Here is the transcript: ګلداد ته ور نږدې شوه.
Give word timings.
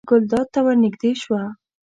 ګلداد 0.09 0.47
ته 0.53 0.59
ور 0.65 0.75
نږدې 0.83 1.11
شوه. 1.21 1.41